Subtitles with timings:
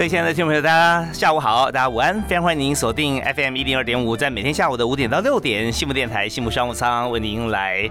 [0.00, 7.86] 各位亲爱的听众朋友，大家下午好，大家午安，非常欢迎您锁定 FM 一零二点五，在每天下午的五点到六点，幸福电台幸福商务舱为您来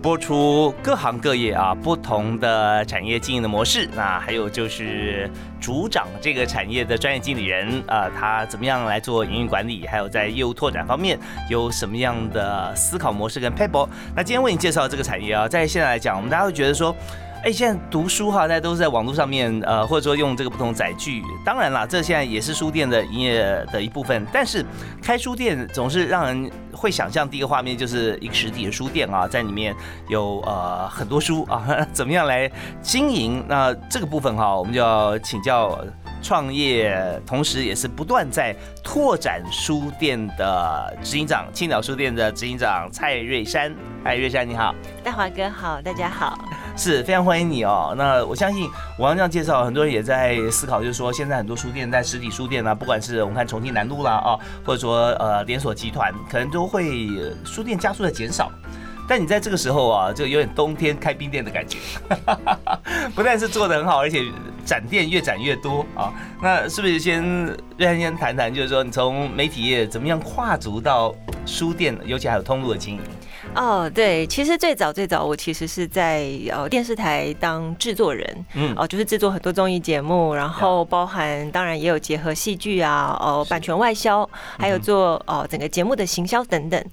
[0.00, 3.86] 播出各行各业啊不同的产业经营的模式。
[3.94, 5.30] 那还有就是
[5.60, 11.18] 主掌这个产业的专业经理人啊，他怎么样来做营运管理，还有在业务拓展方面
[11.50, 13.86] 有什么样的思考模式跟 paper。
[14.16, 16.96] 那今天为你介绍这个产业啊，在现在来讲，我们大家会觉得说。
[17.42, 21.20] 哎，现在读书哈，大家都是在网络上面，呃，或者说用这个不同载具。
[21.44, 24.24] 当然啦，这现在也是书店的营业的一部分。
[24.32, 24.64] 但是
[25.02, 29.74] 开书店总是让人会想象第一个画面就是一个实体的书店啊，在里面
[30.08, 32.48] 有呃很多书啊， 怎么样来
[32.80, 33.44] 经营？
[33.48, 35.76] 那这个部分哈，我们就要请教
[36.22, 43.74] 创业，同时也是不断在拓展书店的执行长，青岛书店的执行长蔡瑞山。
[44.04, 46.38] 哎，瑞山你好，大华哥好，大家好。
[46.76, 47.94] 是非常欢迎你哦。
[47.96, 57.08] 那我相信我刚这样介绍，很多人也在思考，就是说现在很多书店在实体书店呢，不管是我们看重庆南路啦啊，或者说呃连锁集团，可能都会
[57.44, 58.50] 书店加速的减少。
[59.08, 61.76] 但你在这个时候啊，就有点冬天开冰店的感觉，
[63.14, 64.22] 不但是做的很好，而且
[64.64, 66.12] 展店越展越多啊。
[66.40, 67.22] 那是不是先
[67.76, 71.12] 让先谈谈，就是说你从媒体业怎么样跨足到
[71.44, 73.02] 书店，尤其还有通路的经营？
[73.54, 86.84] 哦，对，其实最早最早，我其实是在呃电视台当制作人，嗯，哦，就是制作很多综艺节目，然后包含当然也有结合戏剧啊，哦，版权外销，还有做哦整个节目的行销等等。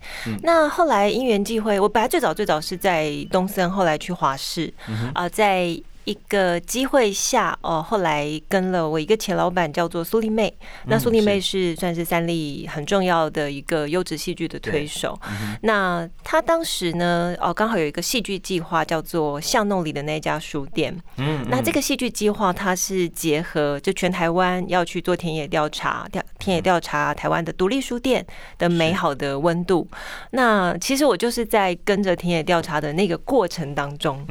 [0.44, 4.74] 那后来因缘际会，我本来最早最早是在东森，后来去华视，
[5.14, 5.82] 啊，在。
[6.06, 10.52] 一个机会下，哦，后来跟了我一个前老板，叫做苏丽妹。
[10.86, 15.20] 那苏丽妹是算是三立很重要的一个优质戏剧的推手。
[15.62, 20.96] 那她当时呢，哦，刚好有一个戏剧计划，叫做巷弄里的那家书店。
[21.18, 28.26] 嗯，那这个戏剧计划，它是结合就全台湾要去做田野调查，调田野调查台湾的独立书店
[28.58, 29.88] 的美好的温度。
[30.32, 34.26] 那其实我就是在跟着田野调查的那个过程当中。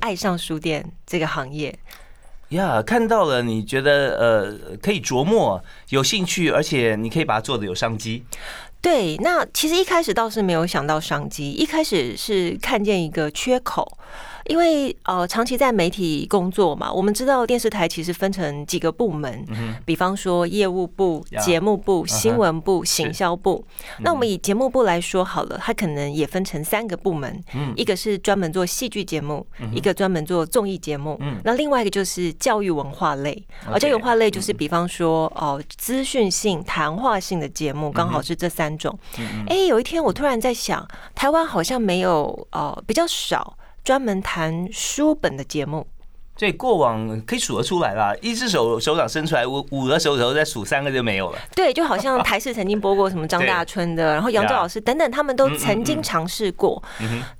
[0.00, 1.78] 爱上书店这个行业
[2.50, 8.24] 呀，看到了，你觉得呃可以琢磨，有兴趣，而且你可以把它做的有商机。
[8.80, 13.96] 对，那其实一开始倒是没有想到商机，一开始是看见一个缺口。
[14.46, 19.44] 因为呃，长期在媒体工作嘛，我们知道电视台其实分成几个部门，
[19.84, 23.64] 比方说业务部、节目部、新闻部、行销部。
[24.00, 27.42] 那我们以节目部来说好了，它可能也分成三个部门，
[27.74, 33.46] 一个是专门做戏剧节目，一个专门做综艺节目，那另外一个就是教育文化类。
[33.72, 38.98] 而教育文化类就是比方说哦，资讯性、谈话性的节目，刚好是这三种。
[39.46, 43.56] 哎，有一天我突然在想，台湾好像没有哦，比较少。
[43.84, 45.86] 专门谈书本的节目。
[46.36, 51.38] 所以过往可以数得出来啦，一只手手掌伸出来，五五个手指头再数三个就没有了。
[51.54, 56.82] 对，就好像台视曾经播过什么张大 春的，然后杨照老师等等，他们都曾经尝试过。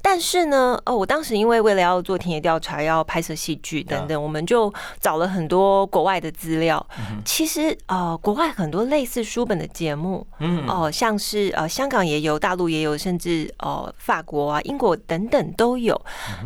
[0.00, 6.86] 但是呢，哦，我当时因为为了要做田野调查，要拍摄戏剧等等，我们就找了很多国外的资料。
[7.24, 16.00] 其实呃，国外很多类似书本的节目，嗯，哦，像是呃香港也有，大陆也有，甚至呃法国啊、英国等等都有。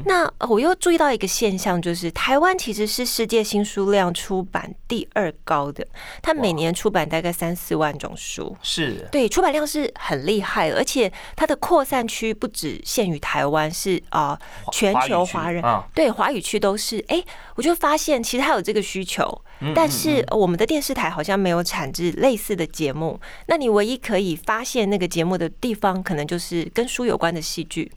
[0.07, 2.38] 那我又注意到一个现象，就是台。
[2.39, 5.85] 台湾其实是世界新书量出版第二高的，
[6.23, 14.39] 它每年出版大概三四万种书，是对出版量是很厉害，而且它的扩散区不只限于台湾，是啊，
[14.71, 15.61] 全球华人
[15.93, 17.05] 对华语区都是。
[17.09, 17.21] 哎，
[17.57, 19.43] 我就发现其实它有这个需求，
[19.75, 23.21] 但是我们的电视台好像没有产制类似的节目。
[23.47, 27.91] 那你唯一可以发现那个节目的地方，可能就是跟书有关的戏剧。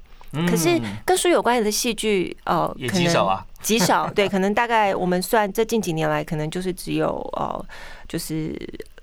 [0.47, 4.09] 可是跟书有关的戏剧，呃，也极少啊，极少。
[4.15, 7.65] 对，可能大概我们算这近几年来，可能就是只有呃，
[8.07, 8.55] 就是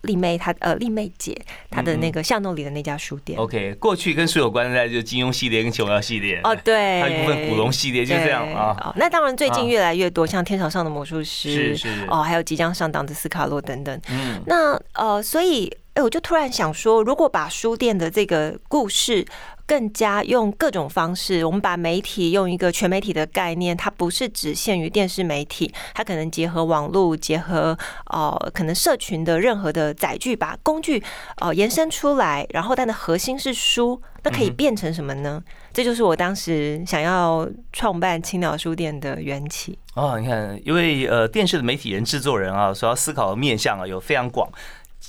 [0.02, 1.36] 丽妹她呃丽妹姐
[1.70, 3.38] 她的那个巷弄里的那家书店。
[3.38, 6.40] OK，过去跟书有关的就金庸系列跟琼瑶系列。
[6.44, 8.94] 哦，对，还有一部分古龙系列就这样啊。
[8.96, 14.00] 那当然最近越来越多，像天朝上的魔术师是是哦，还有即将上档的斯卡洛等等。
[14.08, 15.70] 嗯，那呃，所以。
[15.94, 19.26] 哎，我就突然想说，如果把书店的这个故事。
[19.68, 31.02] 更加用各种方式，我们把媒体用一个全媒体的概念，它不是只限于电视媒体，它可能结合网络，结合呃可能社群的任何的载具，把工具
[31.36, 35.42] 呃延伸出来，然后它的核心是书，那可以变成什么呢？
[35.74, 39.78] 这就是我当时想要创办青鸟书店的缘起。
[39.94, 44.50] 哦，你看，因为呃电视的媒体人、制作人啊，所要思考的面向啊有非常广。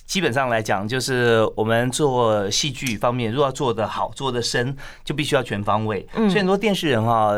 [0.06, 6.08] 基本上来讲，就是我们做戏剧方面，如果要做得好、做得深，就必须要全方位。
[6.14, 7.34] 所以很多电视人啊，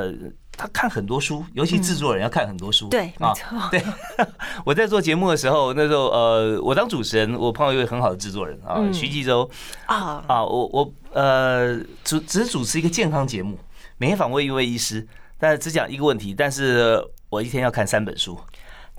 [0.57, 2.87] 他看很多书，尤其制作人要看很多书。
[2.89, 3.57] 对，没错。
[3.71, 3.83] 对，
[4.65, 9.49] 我在做节目的时候，那时候呃，我当主持人，我碰到一位很好的制作人啊，徐继洲
[9.85, 13.57] 啊啊，我我呃主只是主持一个健康节目，
[13.97, 15.05] 每天访问一位医师，
[15.39, 18.37] 但是只讲一个问题，但是我一天要看三本书。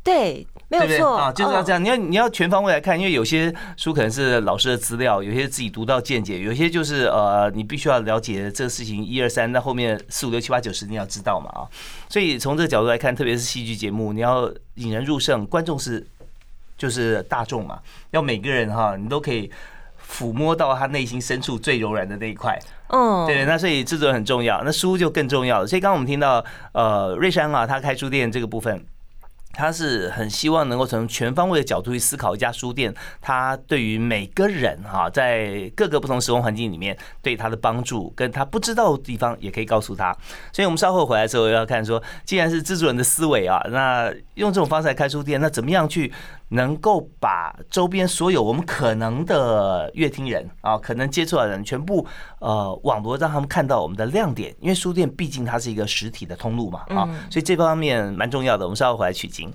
[0.04, 1.82] 对，没有错啊，就是要这样。
[1.82, 11.68] 你要你要全方位来看，因为有些书可能是老师的资料，有些自己独到见解，有些就是呃，你必须要了解这个事情一二三，那后面四五六七八九十你要知道嘛啊。
[12.08, 16.06] 所以从这个角度来看，特别是戏剧节目，你要引人入胜，观众是
[16.78, 17.78] 就是大众嘛，
[18.10, 19.50] 要每个人哈，你都可以
[20.10, 22.58] 抚摸到他内心深处最柔软的那一块。
[22.88, 25.66] 嗯，对，那所以制作很重要，那书就更重要了。
[25.66, 28.84] 所以刚刚我们听到呃，瑞山啊，他开书店这个部分。
[29.52, 40.16] 他是很希望能够从全方位的角度去思考一家书店，他对于每个人哈，在各个不同时空环境里面对他的帮助，跟他不知道的地方也可以告诉他。
[40.52, 46.12] 所以我们稍后回来之后要看说，既然是制作人的思维啊，那用这种方式来开书店，那怎么样去？
[46.52, 52.06] 能够把周边所有我们可能的乐听人啊，可能接触的人全部
[52.40, 54.54] 呃网罗，让他们看到我们的亮点。
[54.60, 58.64] 因为书店毕竟它是一个实体的通路嘛啊，所以这方面蛮重要的。
[58.64, 59.50] 我们稍后回来取经。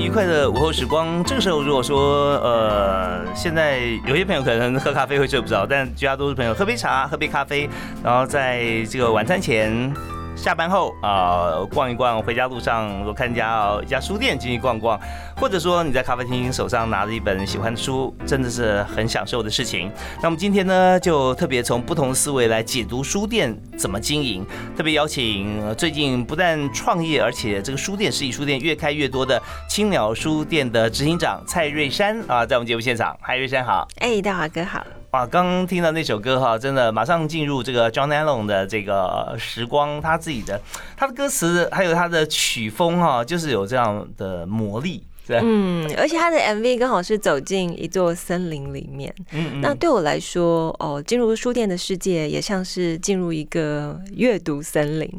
[0.00, 1.22] 愉快的午后时光。
[1.24, 7.68] 这个时候，如果说呃，现在有些朋友可能喝咖啡会睡不着，但绝大多数朋友喝杯茶、喝杯咖啡，
[8.02, 9.92] 然后在这个晚餐前。
[10.38, 14.98] 下班后啊，逛一逛，回家路上我看家一家书店进去逛逛，
[15.36, 19.90] 或者说你在咖啡厅手上拿着一本喜欢的书，真的是很享受的事情。
[20.22, 24.46] 那我们今天呢，就特别从不同思维来解读书店怎么经营，
[24.76, 33.14] 特别邀请最近不但创业，而且这个书店实体书店越开越多的青鸟书店的执行长蔡瑞山啊，在我们节目现场。
[33.20, 33.88] 嗨，瑞山好。
[33.98, 34.86] 哎，大华哥好。
[35.12, 40.60] 哇，刚听到那首歌哈，真的马上进入这个 John Allen 的这个时光，他自己的
[40.98, 45.07] 他的歌词还有他的曲风哈，就是有这样的魔力。
[45.42, 49.14] 嗯，而且他的 MV 刚好是走进一座森林里面。
[49.32, 55.10] 嗯，那对我来说，哦，进入书店的世界也像是进入一个阅读森林。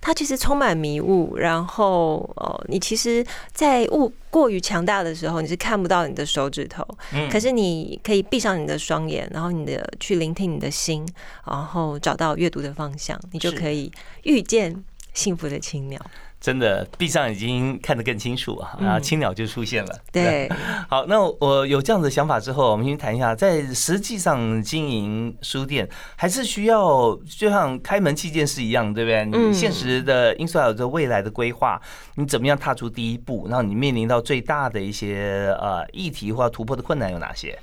[0.00, 6.86] 它其实充满迷雾，然后哦，你其实，在雾过于强大的时候，你是看不到你的手指头。
[7.12, 11.06] 嗯，可是你可以闭上你的双眼，然后你的去聆听你的心，
[11.46, 13.90] 然后找到阅读的方向，你就可以
[14.22, 14.84] 遇见
[15.14, 16.00] 幸福的青鸟。
[16.40, 19.98] 真的闭上眼睛看得更清楚啊，然后青鸟就出现了。
[20.12, 20.48] 对，
[20.88, 29.24] 好，那我有这样的想法之后，我们先谈一下，在实际上经营书店还是需要就像开门器件是一样，对不对？
[29.26, 31.80] 你现实的因素还有着未来的规划，
[32.14, 33.46] 你怎么样踏出第一步？
[33.48, 37.58] 然后你面临到最大的一些呃议题或突破的困难有哪些？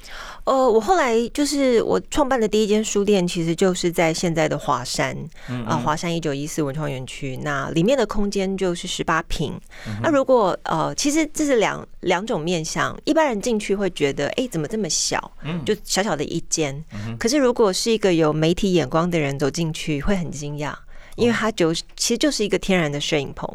[0.45, 5.17] 呃，我后来就是我创办的第一间书店，其实就是在现在的华山
[5.65, 7.35] 啊，华山一九一四文创园区。
[7.37, 9.59] 那里面的空间就是十八平。
[10.03, 15.31] 那如果呃，其实这是两两种面向，一般人进去会觉得，哎，怎么这么小？
[15.65, 16.83] 就小小的一间。
[17.17, 20.75] 可是如果是一个有媒体眼光的人走进去，会很惊讶，
[21.15, 23.49] 因为它就其实就是一个天然的摄影棚，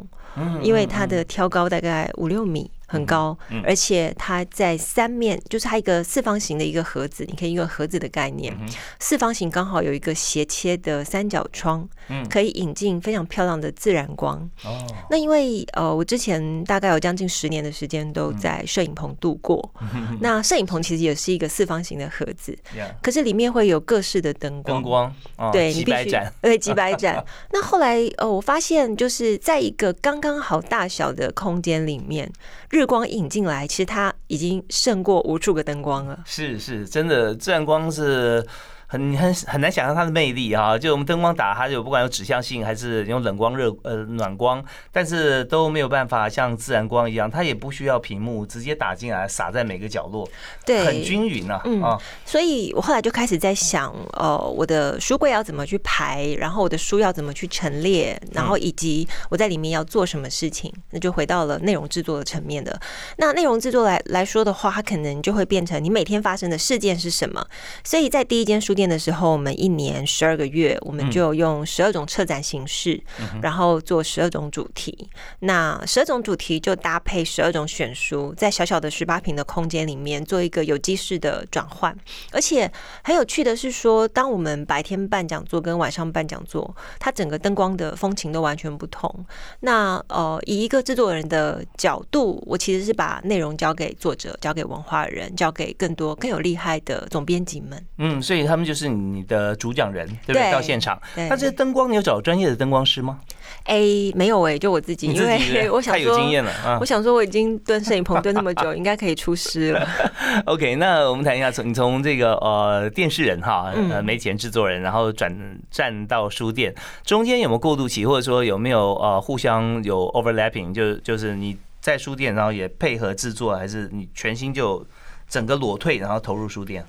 [0.60, 2.68] 因为它的挑高大概五六米。
[2.90, 8.52] 很高，而且它在三面，就是它一个四方形的一个盒子，你可以用盒子的概念，
[8.98, 11.88] 四方形刚好有一个斜切的三角窗，
[12.28, 14.38] 可以引进非常漂亮的自然光。
[14.64, 19.72] 哦，那因为呃，我之前大概有将近十年的时间都在摄影棚度过，
[20.20, 22.58] 那摄影棚其实也是一个四方形的盒子，
[23.00, 25.14] 可是里面会有各式的灯光，灯光，
[25.52, 26.10] 对你必须
[26.42, 27.24] 对几百盏。
[27.52, 32.28] 那后来呃，我发现就是在一个刚刚好大小的空间里面。
[32.70, 36.18] 日日光引进来，其实它已经胜过无数个灯光了。
[36.24, 38.42] 是是，真的自然光是
[38.90, 40.76] 很很很难想象它的魅力啊！
[40.76, 50.28] 就我们灯光打，它有不管有指向性还是用冷光热呃暖光，但是都没有办法像自然光一样，它也不需要屏幕，直接打进来洒在每个角落，
[50.66, 51.62] 对，很均匀啊。
[51.64, 62.76] 嗯啊，所以我后来就开始在想，呃，我的书柜要怎么去排，然后我的书要怎么去陈列，然后以及我在里面要做什么事情，那就回到了内容制作的层面的。
[63.18, 67.46] 那内容制作来来说的话，它可能就会变成你每天发生的事件是什么。
[67.84, 73.02] 所以在第一间书店的时候，我们一年十二个月，我们就用十二种策展形式，
[73.42, 75.08] 然后做十二种主题。
[75.40, 81.96] 那十二种主题就搭配十二种选书，在小小的十八平的空间里面做一个有机式的转换。
[82.32, 82.70] 而且
[83.02, 89.24] 很有趣的是说，当我们白天办讲座跟晚上办讲座，它整个灯光的风情都完全不同。
[89.60, 97.84] 那呃，以一个制作人的角度，我其实是把内容交给作者，交给文化人，交给更多更有厉害的总编辑们。
[97.98, 100.52] 嗯，所以他们就是你的主讲人，对不对？
[100.52, 103.18] 到现场，那这些灯光，你有找专业的灯光师吗？
[103.64, 103.80] 哎，
[104.14, 106.78] 没有哎，就我自己，因为 我想说，太有经验了啊！
[106.80, 109.88] 我想说，我已经蹲摄影棚蹲那么久，应该可以出师了。
[110.46, 115.36] OK，那我们谈一下，从你从这个呃电视人哈，呃没钱制作人，然后转
[115.68, 116.72] 站到书店，
[117.04, 120.72] 中间有没有过渡期，或者说有没有呃互相有 overlapping？
[120.72, 124.86] 就就是你在书店，然后也配合制作，还是你全心就
[125.28, 126.84] 整个裸退，然后投入书店？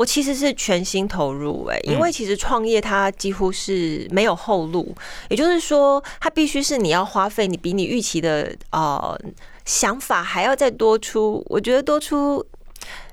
[0.00, 4.96] 我其实是全心投入哎，因为其实创业它几乎是没有后路，
[5.28, 9.14] 也就是说，它必须是你要花费你比你预期的呃
[9.66, 12.42] 想法还要再多出，我觉得多出。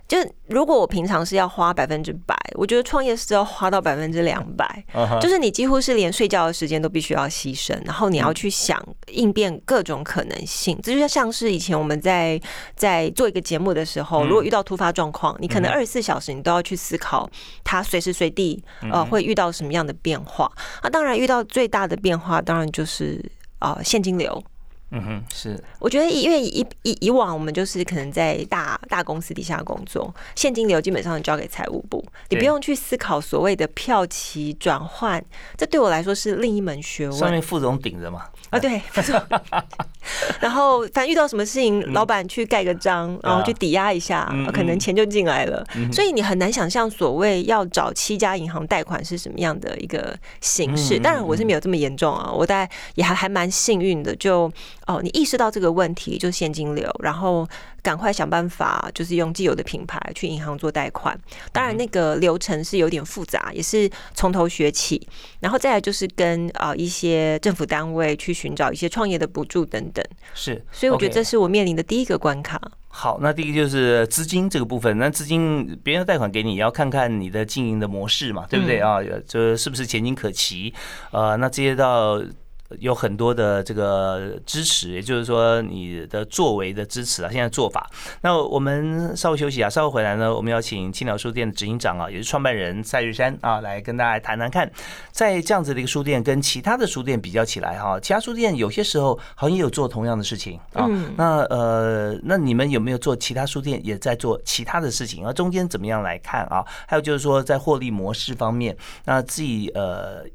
[0.08, 4.84] 就如果我平常是要花百分之百，我觉得创业是要花到百分之两百，
[5.20, 10.80] 就是你几乎是连睡觉的时间都必须要牺牲，然后你要去想应变各种可能性。
[10.82, 12.40] 这就像是以前我们在
[12.76, 17.30] 在做一个节目的时候，如果遇到突发状况，你可能二十四小时你都要去思考
[17.64, 20.50] 它随时随地呃会遇到什么样的变化。
[20.84, 23.24] 那当然遇到最大的变化，当然就是
[23.60, 24.42] 啊现金流。
[24.92, 25.62] 嗯哼，是。
[25.80, 35.24] 我觉得，因为以以以往我们就是可能在大大公司底下工作，现金流基本上交给财务部，你不用去思考所谓的票期转换，
[35.58, 37.18] 这对我来说是另一门学问。
[37.18, 38.28] 上面副总顶着嘛。
[38.50, 38.82] 啊，对。
[40.40, 45.66] 然后，反正遇到什么事情，老板去盖个章，然后去抵押一下，可能钱就进来了。
[45.92, 50.98] 所以你很难想象，所谓要找七家银行贷款是什么样的一个形式。
[50.98, 54.52] 当然，我是没有这么严重啊，我大概也还还蛮幸运的，就。
[54.88, 57.46] 哦，你意识到这个问题就是现金流，然后
[57.88, 61.18] 赶快想办法，就是用既有的品牌去银行做贷款。
[61.54, 65.08] 当然，那个流程是有点复杂，也是从头学起。
[65.40, 70.04] 然后再来就是跟啊一些政府单位去寻找一些创业的补助等等。
[70.34, 72.60] 是，所以我觉得这是我面临的第一个关卡。
[72.90, 74.98] 好，那第一个就是资金这个部分。
[74.98, 78.98] 那资金别人贷款给你，要看看你的经营的模式嘛，对不对啊？
[79.26, 80.74] 就是不是前景可期？
[81.12, 82.22] 呃，那这些到。
[82.80, 87.90] 有很多的这个支持，也就是说你的作为的支持啊，现在做法。
[88.22, 94.70] 那我们稍微休息啊，稍后回来呢，我们要请青鸟书店的执行长啊，也是创办人蔡玉山啊，来跟大家谈谈看，
[95.12, 100.88] 在这样子的一个书店跟其他的书店比较起来哈，其他书店有些时候好像也有做同样的事情啊。
[101.16, 105.26] 那呃，那你们有没有做其他书店也在做其他的事情？
[105.26, 106.66] 而中间怎么样来看啊？
[106.88, 110.26] 还有就是说在获利模式方面，那自己呃。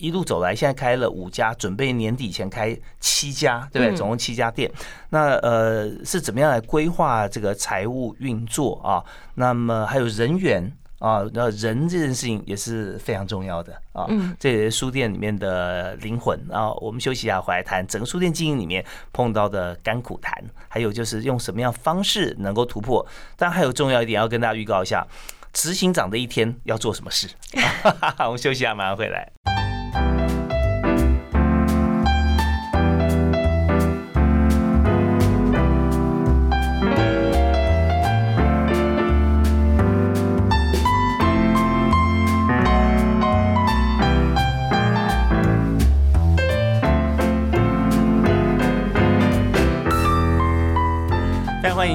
[0.00, 3.96] 一路走来，现在开了五家，准备年底前开七家，对不对？
[3.96, 4.70] 总共七家店。
[5.10, 9.04] 那呃，是怎么样来规划这个财务运作啊？
[9.34, 14.06] 那么还有人员啊，那人这件事情也是非常重要的啊。
[14.08, 16.72] 嗯，这也是书店里面的灵魂啊。
[16.74, 20.32] 我们休息一下，回来谈整个书店经营里面碰到的甘苦谈，
[20.68, 23.06] 还有就是用什么样方式能够突破。
[23.36, 25.06] 但还有重要一点要跟大家预告一下，
[25.52, 27.28] 执行长的一天要做什么事？
[28.24, 29.59] 我们休息一下，马上回来。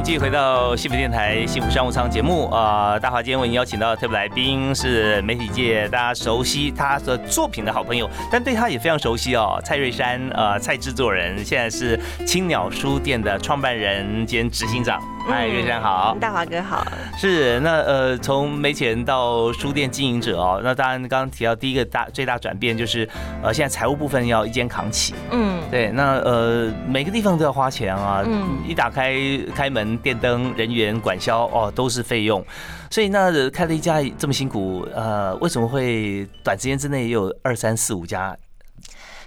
[0.05, 2.99] 继续回到幸福电台幸福商务舱节目啊！
[2.99, 15.01] 大华今天为您邀请到的特别来宾是媒体界大家熟悉他的作品的好朋友，但对他也非常熟悉哦，蔡瑞山呃，蔡制作人，现在是青鸟书店的创办人兼执行长。
[15.27, 16.85] 嗨，瑞山好，大华哥好。
[17.17, 23.09] 是那呃，从没钱到书店经营者哦，那当然刚刚提到第一个大最大转变就是
[23.41, 25.15] 呃，现在财务部分要一肩扛起。
[25.31, 25.54] 嗯。
[25.75, 29.13] 对，那呃每个地方都要花钱啊，嗯，一打开
[29.53, 32.41] 开门、电灯、人员、管销哦，都是费用。
[32.89, 38.33] 所以那开了一家这么辛苦，呃，为什么会短时间之内也有二三四五家？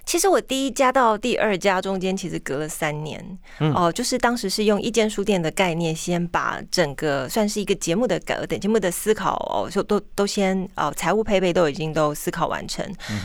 [0.08, 3.22] 其实我第一家到第二家中间其实隔了三年，
[3.58, 12.82] 哦，就是当时是用一间书店的概念，先把整个算是一个节目的改等节目的思考哦，就都都先哦，财务配备都已经都思考完成。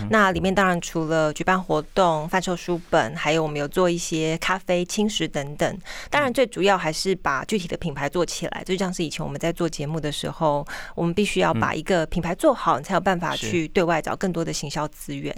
[0.10, 5.80] 那里面当然除了举办活动、贩售书本，还有我们有做一些咖啡、轻食等等。
[6.10, 15.34] 当然最主要还是把具体的品牌做起来，就像是以前我们在做节目的时候，我们必须要把一个品牌做好，你才有办法去对外找更多的行销资源。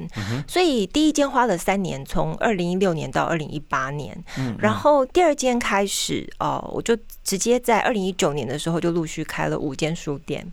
[0.48, 1.35] 所以第一间。
[1.36, 10.50] 花了三年，从二零一六年到二零一八年，嗯，然后第二间开始，哦，我就直接在二零一九年的时候就陆续开了五间书店，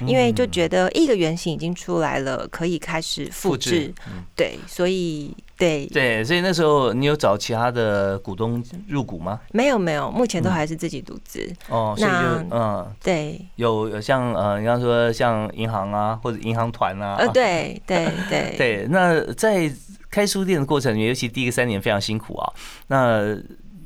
[0.00, 3.90] 因为就觉得一个原型已经出来了，可以开始复制，
[4.34, 5.86] 对，所以对。
[5.86, 9.40] 对，所以那时候你有找其他的股东入股吗？
[9.52, 11.50] 没有没有，目前都还是自己独资。
[11.70, 18.54] 哦，那嗯，对，有有像呃，你刚说像银行啊，或者银行团啊，呃，对对对。
[18.58, 19.72] 对， 那在。
[20.16, 22.50] 开书店的过程，尤其第一个三年非常辛苦啊。
[22.86, 23.36] 那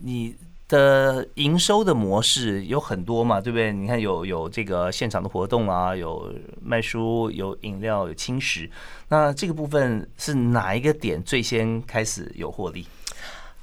[0.04, 0.32] 你
[0.68, 3.72] 的营收的模式有很多嘛，对不对？
[3.72, 6.32] 你看有有这个现场的活动啊，有
[6.62, 8.70] 卖书，有饮料，有轻食。
[9.08, 12.87] 那这个部分是哪一个点最先开始有获利？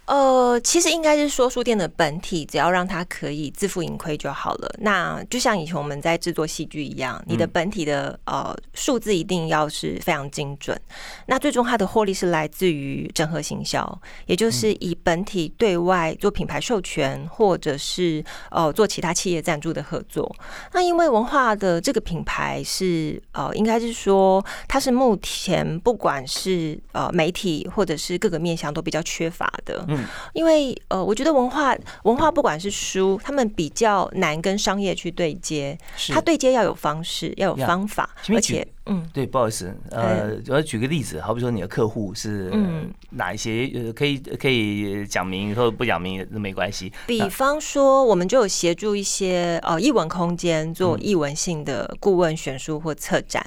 [0.08, 4.74] 呃，其实应该是说书店的本体，只要让它可以自负盈亏就好了。
[4.80, 10.80] 那就像以前我们在制作戏剧一样，你的本体的呃数字一定要是非常精准。
[11.26, 20.34] 那最终它的获利是来自于整合行销，也就是以本体对外做品牌授权，或者是呃做其他企业赞助的合作。
[20.72, 29.86] 那因为文化的这个品牌是呃，应该是说它是目前不管是呃媒体或者是各个面向都比较缺乏的。
[30.34, 35.78] 因为呃，我觉得文化文化不管是书，他们比较难跟商业去对接，
[36.10, 42.52] 它对接要有方式，要有方法，而且嗯，对，不好意思，呃，我要举个例子，好比说你的客户是
[43.10, 46.92] 哪一些，呃，可以可以讲明，或者不讲明都没关系。
[47.06, 53.46] 比方说，我们就有协助一些呃译文空间做译文性的顾问选书或策展，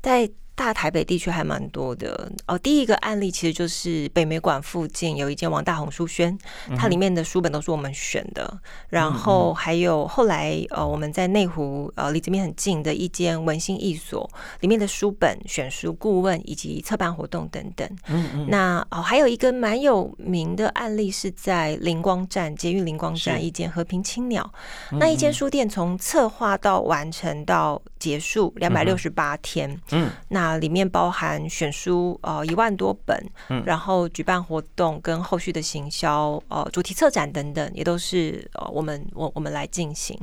[0.00, 0.30] 在。
[0.56, 2.58] 大台北地区还蛮多的哦。
[2.58, 6.36] 第一个案例其实就是北美馆附近有一间王大宏书轩，
[6.76, 8.58] 它里面的书本都是我们选的。
[8.88, 14.28] 然后还有后来呃，我们在内湖呃离这边很近的一间文心艺所，
[14.60, 17.88] 里面的书本选书顾问以及策办活动等等。
[18.08, 18.46] 嗯嗯。
[18.48, 24.50] 那哦，还有一个蛮有名的案例是在灵光站捷运灵光站一间和平青鸟，
[24.92, 29.78] 那一间书店从策划到完成到结束两百六十八天。
[29.90, 30.10] 嗯。
[30.28, 40.16] 那啊，里面包含选书呃一万多本，嗯，然后举办活动跟后续的行销呃主题策展等等，也都是呃我们我我们来进行。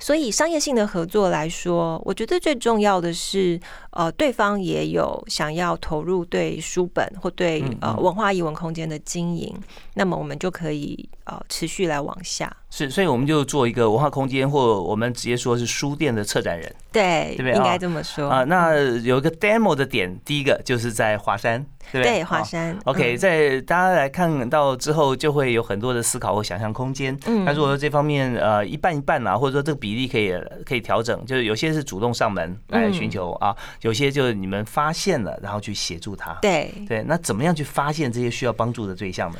[0.00, 9.54] 所以商业性的合作来说，我觉得最重要的是呃对方也有想要投入对书本或对呃文化艺文空间的经营，
[9.94, 12.50] 那么我们就可以呃持续来往下。
[12.70, 17.54] 是，所以我们就做一个文化空间，或我们直接说是书店的策展人，对，对不对？
[17.54, 18.44] 应该这么说啊。
[18.44, 22.24] 那有一个 demo 的点，第一个就是在华山，对对？
[22.24, 22.78] 华山。
[22.84, 27.18] OK，在大家来看到之后，就会有很多的思考或想象空间。
[27.26, 30.34] 嗯，那如果说这方面呃一半一半啊，或者说这个比例可以
[30.66, 36.36] 可以调整，就是有些是主动上门来寻求啊，有些就是你们发现了，然后去协助他。
[36.42, 39.38] 对对，那怎么样去发现这些需要帮助的对象呢？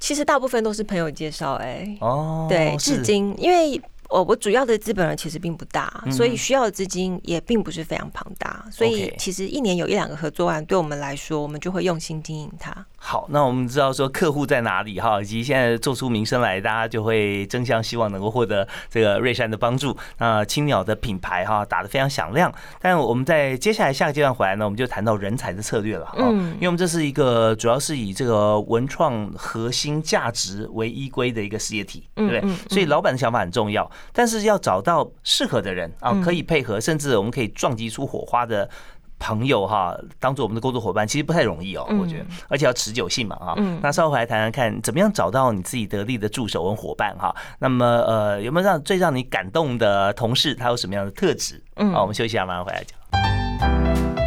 [0.00, 3.80] 其实大部分都是朋友介绍，哎，哦，对，至今因为。
[4.10, 12.84] 我我主要的资本额其实并不大，所以需要的资金也并不是非常庞大，所以其实一年有一两个合作案，对我们来说，我们就会用心经营它。
[13.02, 19.96] 好，那我们知道说客户在哪里哈，以及现在做出名声来，大家就会争相希望能够获得这个瑞山的帮助。
[20.18, 26.14] 那青鸟的品牌哈打得非常响亮，但我们在接下来下个阶段回来呢，我们就谈到人才的策略了。
[26.18, 32.40] 嗯，因为我们这是一个主要是以这个文创核心价值为依归的一个事业体，对不对？
[32.68, 33.90] 所以老板的想法很重要。
[34.12, 38.68] 但是要找到适合的人啊，可以配合，甚至我们可以撞击出火花的
[39.20, 43.54] 朋友哈，当做我们的工作伙伴，其实不太容易哦，我觉得，而且要持久性嘛啊。
[43.80, 47.32] 那稍后回来谈谈看，怎么样找到你自己得力的助手跟伙伴哈？
[47.60, 50.54] 那么呃，有没有让最让你感动的同事？
[50.54, 51.62] 他有什么样的特质？
[51.76, 54.19] 嗯，好，我们休息一下，马上回来讲。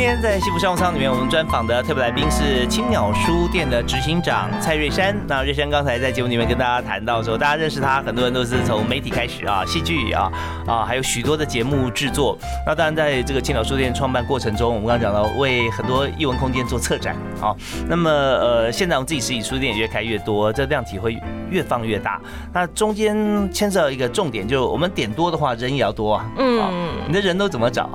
[0.00, 5.14] 今天在幸福商务舱里面，我们专访的特别来宾是青鸟书店的执行长蔡瑞山。
[5.28, 10.32] 那瑞山刚才在节目里面跟大家谈到说，大家认识他，很多人都是从媒体开始啊，戏剧啊
[10.66, 12.34] 啊，还有许多的节目制作。
[12.66, 17.54] 那当然，在这个青鸟书店创办过程中，我们刚刚讲到为很多艺文空间做策展啊。
[17.86, 21.14] 那么呃，现在我们自己实体书店也越开越多，这量体会
[21.50, 22.18] 越放越大。
[22.54, 23.14] 那中间
[23.52, 26.24] 牵涉到一个重点，就是我们点多的话，人也要多啊。
[26.38, 27.90] 嗯，你的人都怎么找？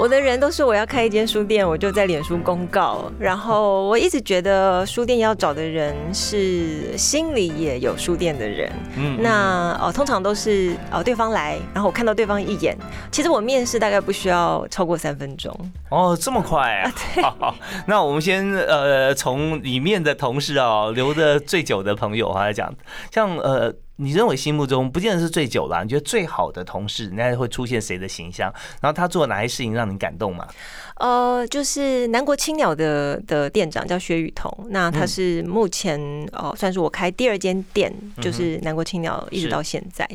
[0.00, 3.12] 我的人都是我要开一间书店，我就在脸书公告。
[3.18, 8.72] 然后我一直觉得书店要找的人是心里也有书店的人。
[8.96, 12.74] 嗯，那哦，通常都是哦，对方来，然后我看到对方一眼，
[13.12, 15.54] 其实我面试大概不需要超过三分钟。
[15.90, 16.90] 哦，这么快啊？
[17.14, 17.54] 对好好。
[17.86, 22.74] 那我们先呃，从里面的同事啊，留的最久的朋友来讲，
[23.12, 23.70] 像呃。
[24.00, 28.50] 你认为心目中不见得是最久了，你觉得最好的同事，那会出现谁的形象？
[28.80, 30.48] 然后他做哪些事情让你感动吗？
[30.96, 36.00] 呃，就是南国青鸟的的店长叫薛雨桐，那他是目前
[36.32, 40.08] 哦算是我开第二间店，就是南国青鸟一直到现在。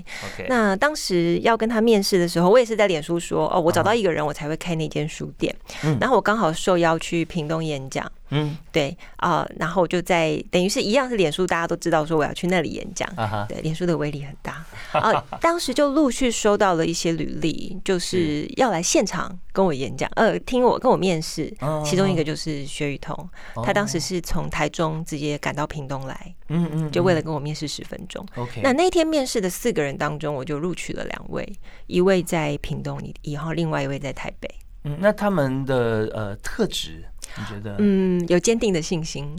[0.48, 5.56] 那当时要跟他面试的时候，我也是在脸书说哦，我找到一个人，我才会开那间书店。
[6.00, 8.12] 然后我刚好受邀去屏东演讲。
[8.29, 13.07] 嗯，对啊，然后我就在等于是一样是脸书，大家都知道说我要去那里演讲，
[13.47, 15.23] 对，脸书的威力很大啊。
[15.39, 21.53] 当时就陆续收到了一些履历，就是要来现场跟我演讲，呃，听我跟我面试。
[21.85, 23.29] 其中一个就是薛雨桐，
[23.63, 28.25] 他当时是从台中直接赶到屏东来，嗯嗯，就为了跟我面试十分钟。
[28.35, 31.47] OK，那那天面试的四个人当中，我就录取了两位，
[31.88, 34.49] 一位在屏东，以后另外一位在台北。
[34.83, 37.03] 嗯，那他们的呃特质？
[37.38, 37.75] 你觉得？
[37.79, 39.35] 嗯，有坚定的信心。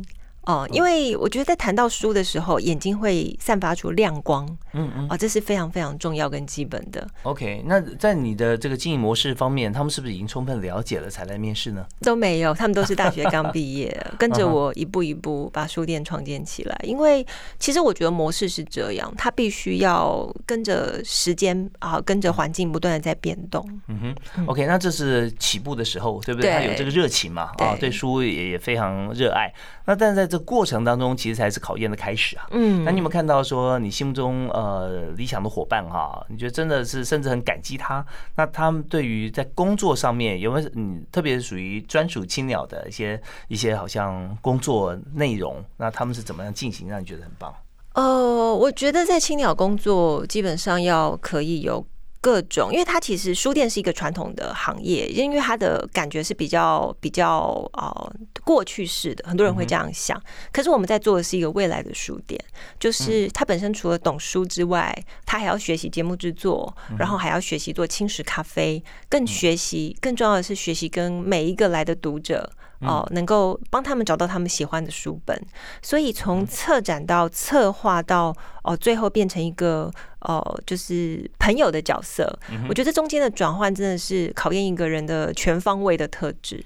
[0.47, 7.07] 哦，因为我觉得在谈到书的时候，眼睛会散发出亮光，嗯嗯，哦，这是非常非常重要跟基本的。
[7.25, 11.85] OK，那在你的这个经营模式方面，他们是不是已经充分了解了才来面试呢？
[12.01, 16.81] 都没有，他们都是大学刚毕业， 跟着我一步一步把书店创建起来。
[16.85, 17.27] 因为
[17.59, 23.69] 其实我觉得模式是这样，它必须要跟着时间啊，跟着环境不断的在变动。
[23.89, 26.53] 嗯哼，OK，那这是起步的时候，对不对？
[26.53, 27.51] 他有这个热情嘛？
[27.59, 29.53] 啊，对书也也非常热爱。
[29.87, 32.46] 那但在这过程当中，其实才是考验的开始啊。
[32.51, 36.25] 嗯，那你有没有看到说你心目中呃理想的伙伴哈？
[36.29, 38.05] 你觉得真的是甚至很感激他？
[38.35, 45.64] 那他们对于在工作上面有没有嗯，特别是属于专属青鸟的一些一些好像工作内容？
[45.77, 47.55] 那他们是怎么样进行，让你觉得很棒？
[47.94, 51.87] 呃，我觉得在青鸟工作基本上要可以有。
[52.21, 58.13] 各种，因为它其实书店是一个传统的行业，因为它的感觉是比较比较呃
[58.45, 60.21] 过去式的，很多人会这样想。
[60.53, 62.43] 可是我们在做的是一个未来的书店，
[62.81, 64.93] 就是它本身除了懂书之外，
[65.25, 72.51] 它还要学习节目制作，然后还要学习做轻食咖啡，更学习更重要的是学习跟每一个来的读者。
[72.81, 75.41] 哦，能够帮他们找到他们喜欢的书本，
[75.83, 82.39] 所以从策展到策划到哦，最后变成一个哦，就是朋友的角色。
[82.69, 86.65] 我觉得中间的转换真的是考验一个人的全方位的特质。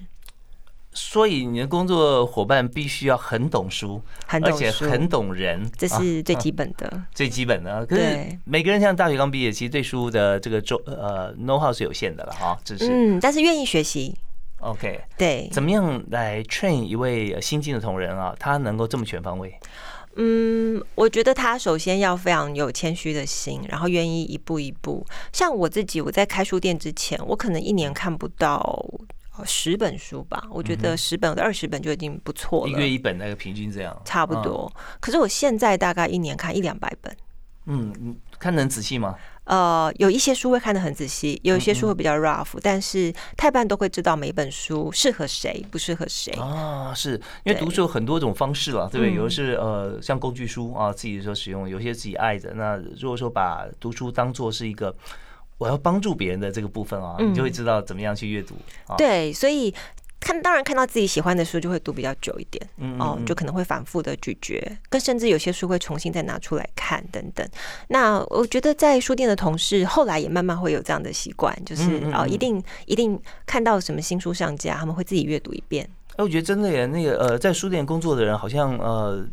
[0.93, 7.05] 所以你的工作伙伴必须要很懂书，而且很懂人，这是最基本的。
[7.15, 14.17] 最基本的，可是每个人像大学刚毕业，其实对书的这个周呃 know how 是有限的了哈，只是嗯，但是愿意学习。
[14.61, 18.35] OK，对，怎么样来 train 一位新进的同仁啊？
[18.39, 19.55] 他能够这么全方位？
[20.17, 25.07] 嗯，我觉得他首先要非常有谦虚的心，然后愿意一步一步。
[25.33, 28.85] 像我自己，我在开书店之前，我可能一年看不到
[29.45, 30.47] 十本书吧。
[30.51, 34.71] 我觉得十本或者二十本就已经不错了，一个月一本，那个平均这样差不多。
[35.01, 37.17] 可是我现在大概一年看一两百本。
[37.67, 39.15] 嗯，看能仔细吗？
[39.51, 46.95] 呃，有一些书会看得很仔细，有一些书会比较 rough，但是太半都会知道每本书适合谁，不适合谁啊。
[46.95, 49.13] 是因为读书有很多种方式了，对不对？
[49.13, 52.55] 有的是呃，像工具书啊，自己说使用；有些自己爱的。
[52.55, 54.95] 那如果说把读书当做是一个
[55.59, 58.55] 我要帮助别人的这个部分啊，你就会知道怎么样去阅读。
[58.97, 59.75] 对，所以。
[60.21, 67.47] 看，当然看到自己喜欢的书就会读比较久一点，哦，就可能会反复的咀嚼，更甚至有些书会重新再拿出来看等等。
[67.89, 71.83] 那我觉得在书店的同事后来也慢慢会有这样的习惯，就是
[72.15, 75.89] 哦，一定一定看到什么新书上架，他们会自己阅读一遍。
[76.17, 79.27] 哎，我觉得真的耶，那个呃，在书店工作的人好像呃。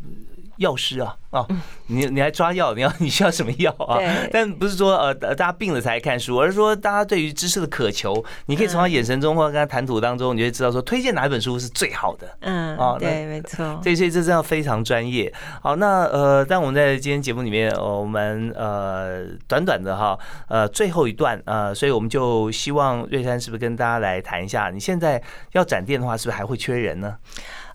[0.57, 1.45] 药师啊啊，
[1.87, 3.99] 你你还抓药，你要你需要什么药啊？
[4.31, 12.27] 但不是说呃大家病了才看书，而是说大家对于知识的渴求，你可以从他眼神中或者跟他谈吐当中，你就知道说推荐哪一本书是最好的。
[12.41, 13.79] 嗯，啊，对，没错。
[13.83, 15.31] 所以所以这真的非常专业。
[15.61, 20.17] 好，那呃，但我们在今天节目里面，我们呃短短的哈
[20.47, 27.15] 呃最后一段呃，所以我们就希望瑞山是不是跟大家来谈一下，你现在要展店的话，是不是还会缺人呢？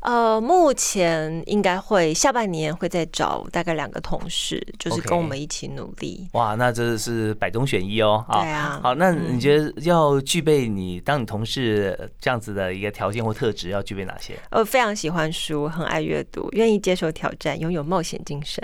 [0.03, 6.29] 呃，目前应该会下半年会再找大概两个同事，就是跟我们一起努力。
[6.33, 8.25] 哇，那真的是百中选一哦。
[8.33, 8.81] 对啊。
[8.83, 14.37] 好，那你觉得要具备你当你同事这样子的一个条件或特质，要具备哪些？
[14.51, 18.63] 呃，非常喜欢书，很爱阅读，愿意接受挑战，拥有冒险精神。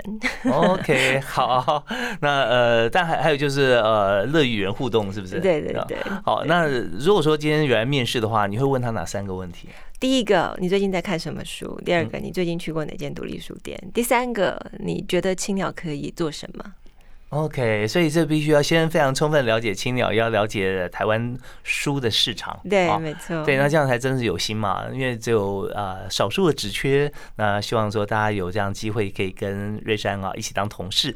[0.51, 1.85] OK，好。
[2.19, 5.39] 那呃，但还还有就是呃，乐与人互动，是不是？
[5.39, 5.97] 对对对。
[6.25, 9.69] 好，那如果说今天有人面试的话，你会问他哪三个问题？
[9.99, 11.79] 第一个，你最近在看什么书？
[11.83, 13.77] 第二个，你最近去过哪间独立书店？
[13.93, 16.63] 第三个，你觉得青鸟可以做什么
[17.29, 22.57] ？OK，所以这必须要先非常充分了解青鸟，要了解台湾书的市场。
[22.69, 23.43] 对，没错。
[23.43, 24.85] 对，那这样才真是有心嘛。
[24.93, 31.13] 因为只有呃少数的职缺，那希望说大家有这样机会可以跟瑞山啊一起当同事。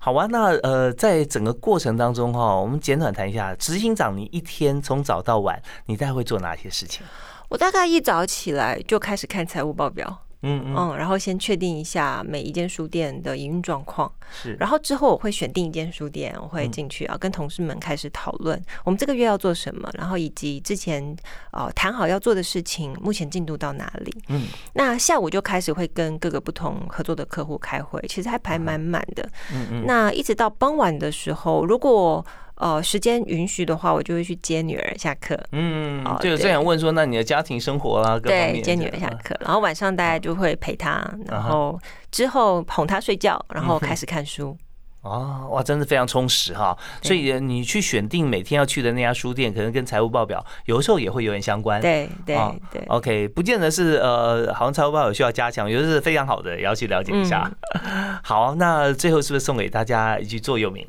[0.00, 7.04] 好啊，那呃在整个过程当中哈，我们简短谈一下，执行长，你一天从早到晚，你大概会做哪些事情？
[7.52, 21.14] 我大概一早起来就开始看财务报表，嗯嗯，然后先确定一下每一间书店的营运状况，是，然后之后我会选定一间书店，我会进去啊，跟同事们开始讨论我们这个月要做什么，然后以及之前
[21.50, 32.24] 呃谈好要做的事情，目前进度到哪里，嗯，那下午就开始会跟各个不同合作的客户开会，其实还排满满的，嗯嗯，那一直到傍晚的时候，如果
[32.62, 35.36] 哦，时间允许的话，我就会去接女儿下课。
[35.50, 41.76] 嗯，就这样问说，那你的家庭生活啦，对，接女儿下课，然后晚上大家就会陪她，然后
[42.12, 44.56] 之后哄她睡觉，然后开始看书。
[45.02, 46.78] 哦，哇，真的非常充实哈。
[47.02, 51.80] 所以你去选定每天要去的那家书店，可能跟财务报表有的时候也会有点相关。
[51.80, 52.36] 对对
[52.70, 52.80] 对。
[52.86, 57.50] OK，不见得是呃，好像财务报表需要加强，有的是非常好的，也要去了解一下。
[58.22, 60.86] 好，那最后是不是送给大家一句座右铭？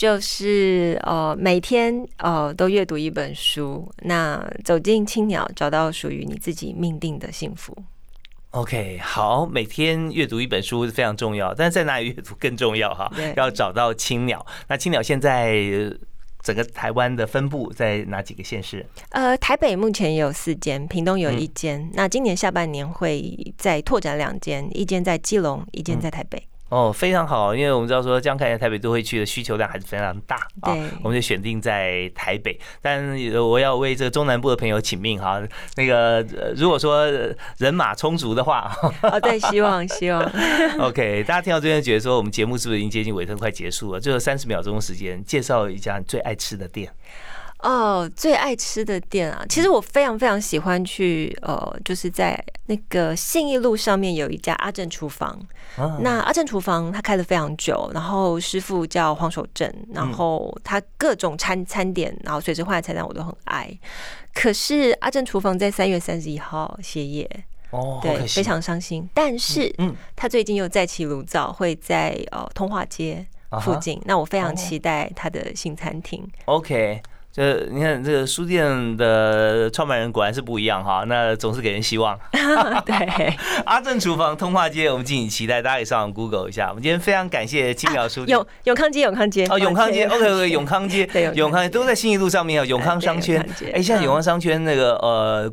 [0.00, 7.76] 就是呃，每天呃都阅读一本书，那走进青鸟，找到属于你自己命定的幸福。
[8.52, 13.12] OK，好，每天阅读一本书是非常重要，但是在哪里阅读更重要哈？
[13.36, 14.46] 要找到青鸟。
[14.68, 15.54] 那青鸟现在
[16.42, 18.86] 整个台湾的分布在哪几个县市？
[19.10, 21.90] 呃，台北目前有四间，屏东有一间。
[21.92, 23.22] 那今年下半年会
[23.58, 26.42] 再拓展两间，一间在基隆，一间在台北。
[26.70, 30.74] 哦，非常好，因为我们知道说，这样看起来台北都会区的需求量还是非常大啊。
[31.02, 35.42] 我们就选定在台北，但我要为这个中南部的朋友请命哈。
[35.76, 36.24] 那个
[36.56, 37.06] 如果说
[37.58, 40.22] 人马充足的话， 哦，对，希望希望。
[40.78, 44.00] OK，大家听到这边觉得说，我们节目是不是已经接近尾声，快结束了？
[44.00, 46.88] 最后三十秒钟时间，介绍一家你最爱吃的店。
[47.62, 55.38] 哦，最爱吃的店啊，其实我非常非常喜欢去，呃，就是在那个信义路上面有一家阿正厨房。
[56.00, 63.70] 那阿正厨房他开了非常久，然后师傅叫黄守正，然后他各种餐餐点，然后随时换的菜单我都很爱。
[64.34, 67.28] 可是阿正厨房在三月三十一号歇业，
[67.70, 69.08] 哦，对，非常伤心。
[69.14, 73.26] 但是，嗯，他最近又再起炉灶，会在呃通化街
[73.62, 74.00] 附近。
[74.04, 76.26] 那我非常期待他的新餐厅。
[76.46, 77.02] OK。
[77.40, 82.18] 这你看，这个书店的创办人果然是不一样哈，那总是给人希望。
[82.84, 86.68] 对， 阿正厨房通化街，我们敬请期待，大家可以上网 Google 一下。
[86.68, 93.40] 我们今天非常感谢青鸟书店，永永康街，永康街哦，永康街，OK OK， 永康街，永康都在新一路上面啊，永康商圈。
[93.72, 95.50] 哎，现在永康商圈那个呃。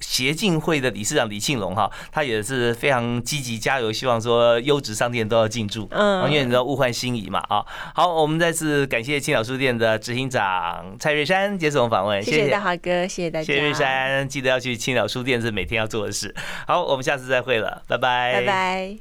[0.00, 7.64] 协进会的理事长李庆龙哈，他也是非常积极加油，希望说优质商店都要进驻，嗯，因为你知道物换星移嘛啊。
[7.94, 16.34] 好，我们再次感谢青鸟书店的执行长蔡瑞山接受我们访问，谢谢大华哥，谢谢大家，谢谢瑞山，记得要去青鸟书店是每天要做的事。
[16.66, 19.00] 好，我们下次再会了，拜拜，拜拜。